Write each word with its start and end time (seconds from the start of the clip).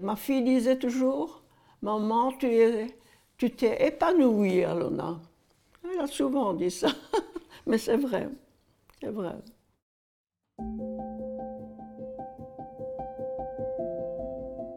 Ma 0.00 0.16
fille 0.16 0.42
disait 0.42 0.78
toujours, 0.78 1.42
maman, 1.82 2.32
tu 2.32 2.46
es, 2.46 2.86
tu 3.36 3.50
t'es 3.50 3.86
épanouie, 3.86 4.64
Alona. 4.64 5.20
Elle 5.84 6.00
a 6.00 6.06
souvent 6.06 6.54
dit 6.54 6.70
ça, 6.70 6.88
mais 7.66 7.76
c'est 7.76 7.98
vrai, 7.98 8.28
c'est 8.98 9.10
vrai. 9.10 9.34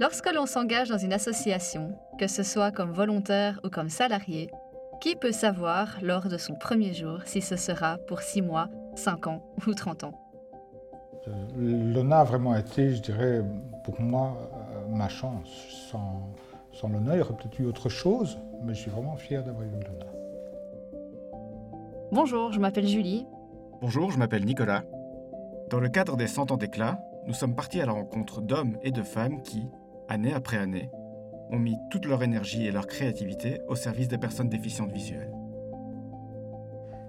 Lorsque 0.00 0.32
l'on 0.34 0.46
s'engage 0.46 0.88
dans 0.88 0.98
une 0.98 1.12
association, 1.12 1.96
que 2.18 2.26
ce 2.26 2.42
soit 2.42 2.72
comme 2.72 2.90
volontaire 2.90 3.60
ou 3.62 3.68
comme 3.68 3.90
salarié, 3.90 4.50
qui 5.00 5.14
peut 5.14 5.32
savoir 5.32 5.98
lors 6.02 6.26
de 6.28 6.38
son 6.38 6.56
premier 6.56 6.92
jour 6.92 7.20
si 7.24 7.40
ce 7.40 7.54
sera 7.54 7.98
pour 8.08 8.20
6 8.20 8.42
mois, 8.42 8.68
5 8.96 9.28
ans 9.28 9.46
ou 9.66 9.74
30 9.74 10.04
ans? 10.04 10.23
L'ONA 11.56 12.20
a 12.20 12.24
vraiment 12.24 12.56
été, 12.56 12.90
je 12.90 13.02
dirais, 13.02 13.42
pour 13.82 14.00
moi, 14.00 14.36
euh, 14.54 14.88
ma 14.88 15.08
chance. 15.08 15.48
Sans, 15.90 16.34
sans 16.72 16.88
l'ONA, 16.88 17.14
il 17.14 17.18
y 17.18 17.22
aurait 17.22 17.34
peut-être 17.34 17.58
eu 17.58 17.66
autre 17.66 17.88
chose, 17.88 18.38
mais 18.62 18.74
je 18.74 18.80
suis 18.80 18.90
vraiment 18.90 19.16
fier 19.16 19.42
d'avoir 19.42 19.64
eu 19.64 19.70
l'ONA. 19.70 20.12
Bonjour, 22.12 22.52
je 22.52 22.60
m'appelle 22.60 22.86
Julie. 22.86 23.26
Bonjour, 23.80 24.10
je 24.10 24.18
m'appelle 24.18 24.44
Nicolas. 24.44 24.84
Dans 25.70 25.80
le 25.80 25.88
cadre 25.88 26.16
des 26.16 26.26
100 26.26 26.52
ans 26.52 26.56
d'éclat, 26.56 27.00
nous 27.26 27.34
sommes 27.34 27.54
partis 27.54 27.80
à 27.80 27.86
la 27.86 27.92
rencontre 27.92 28.40
d'hommes 28.40 28.76
et 28.82 28.90
de 28.90 29.02
femmes 29.02 29.42
qui, 29.42 29.66
année 30.08 30.34
après 30.34 30.58
année, 30.58 30.90
ont 31.50 31.58
mis 31.58 31.76
toute 31.90 32.06
leur 32.06 32.22
énergie 32.22 32.66
et 32.66 32.70
leur 32.70 32.86
créativité 32.86 33.60
au 33.68 33.74
service 33.74 34.08
des 34.08 34.18
personnes 34.18 34.48
déficientes 34.48 34.92
visuelles. 34.92 35.32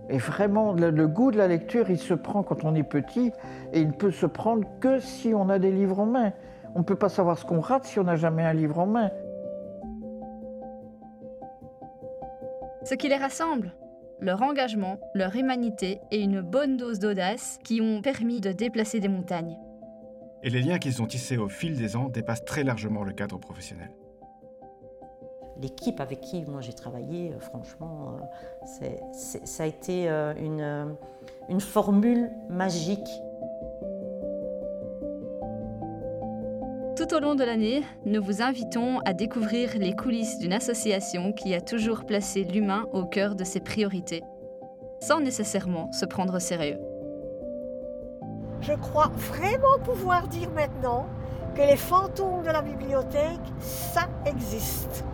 Et 0.09 0.17
vraiment, 0.17 0.73
le, 0.73 0.91
le 0.91 1.07
goût 1.07 1.31
de 1.31 1.37
la 1.37 1.47
lecture, 1.47 1.89
il 1.89 1.97
se 1.97 2.13
prend 2.13 2.43
quand 2.43 2.63
on 2.63 2.75
est 2.75 2.83
petit, 2.83 3.31
et 3.73 3.81
il 3.81 3.87
ne 3.87 3.93
peut 3.93 4.11
se 4.11 4.25
prendre 4.25 4.67
que 4.79 4.99
si 4.99 5.33
on 5.33 5.49
a 5.49 5.59
des 5.59 5.71
livres 5.71 5.99
en 5.99 6.05
main. 6.05 6.33
On 6.75 6.79
ne 6.79 6.83
peut 6.83 6.95
pas 6.95 7.09
savoir 7.09 7.37
ce 7.37 7.45
qu'on 7.45 7.61
rate 7.61 7.85
si 7.85 7.99
on 7.99 8.03
n'a 8.03 8.15
jamais 8.15 8.43
un 8.43 8.53
livre 8.53 8.79
en 8.79 8.85
main. 8.85 9.09
Ce 12.83 12.93
qui 12.93 13.07
les 13.07 13.15
rassemble, 13.15 13.73
leur 14.19 14.43
engagement, 14.43 14.99
leur 15.15 15.35
humanité 15.35 16.01
et 16.11 16.21
une 16.21 16.41
bonne 16.41 16.77
dose 16.77 16.99
d'audace 16.99 17.57
qui 17.63 17.81
ont 17.81 18.01
permis 18.01 18.41
de 18.41 18.51
déplacer 18.51 18.99
des 18.99 19.07
montagnes. 19.07 19.57
Et 20.43 20.49
les 20.49 20.61
liens 20.61 20.77
qu'ils 20.77 21.01
ont 21.01 21.07
tissés 21.07 21.37
au 21.37 21.47
fil 21.47 21.75
des 21.77 21.95
ans 21.95 22.09
dépassent 22.09 22.45
très 22.45 22.63
largement 22.63 23.03
le 23.03 23.13
cadre 23.13 23.39
professionnel. 23.39 23.89
L'équipe 25.61 26.01
avec 26.01 26.21
qui 26.21 26.43
moi 26.45 26.61
j'ai 26.61 26.73
travaillé, 26.73 27.31
euh, 27.31 27.39
franchement, 27.39 28.09
euh, 28.09 28.25
c'est- 28.65 29.01
c'est- 29.13 29.45
ça 29.47 29.63
a 29.63 29.65
été 29.65 30.09
euh, 30.09 30.33
une, 30.37 30.95
une 31.49 31.61
formule 31.61 32.29
magique. 32.49 33.09
Tout 36.97 37.13
au 37.13 37.19
long 37.19 37.35
de 37.35 37.43
l'année, 37.43 37.83
nous 38.05 38.21
vous 38.23 38.41
invitons 38.41 38.99
à 39.05 39.13
découvrir 39.13 39.71
les 39.77 39.95
coulisses 39.95 40.39
d'une 40.39 40.53
association 40.53 41.33
qui 41.33 41.53
a 41.53 41.61
toujours 41.61 42.05
placé 42.05 42.43
l'humain 42.43 42.85
au 42.93 43.03
cœur 43.05 43.35
de 43.35 43.43
ses 43.43 43.59
priorités, 43.59 44.23
sans 45.01 45.19
nécessairement 45.19 45.91
se 45.91 46.05
prendre 46.05 46.35
au 46.35 46.39
sérieux. 46.39 46.79
Je 48.61 48.73
crois 48.73 49.11
vraiment 49.15 49.77
pouvoir 49.83 50.27
dire 50.27 50.49
maintenant 50.51 51.05
que 51.53 51.61
les 51.61 51.75
fantômes 51.75 52.41
de 52.43 52.47
la 52.49 52.61
bibliothèque, 52.61 53.39
ça 53.59 54.07
existe. 54.25 55.05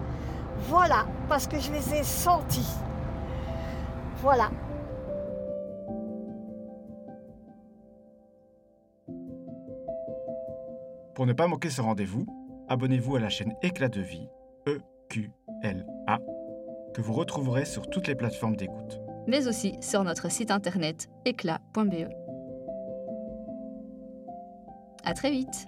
Voilà, 0.68 1.06
parce 1.28 1.48
que 1.48 1.60
je 1.60 1.72
les 1.72 1.94
ai 1.96 2.04
sentis. 2.04 2.68
Voilà. 4.18 4.50
Pour 11.16 11.26
ne 11.26 11.34
pas 11.34 11.48
manquer 11.48 11.70
ce 11.70 11.82
rendez-vous, 11.82 12.26
abonnez-vous 12.70 13.16
à 13.16 13.20
la 13.20 13.30
chaîne 13.30 13.54
Éclat 13.62 13.90
de 13.90 14.02
vie, 14.02 14.28
E-Q-L-A, 14.68 16.20
que 16.94 17.02
vous 17.02 17.14
retrouverez 17.14 17.66
sur 17.66 17.90
toutes 17.90 18.08
les 18.08 18.16
plateformes 18.16 18.56
d'écoute. 18.56 19.00
mais 19.28 19.48
aussi 19.48 19.76
sur 19.82 20.04
notre 20.04 20.32
site 20.32 20.52
internet 20.52 21.10
éclat.be. 21.26 22.10
À 25.04 25.14
très 25.14 25.32
vite 25.32 25.68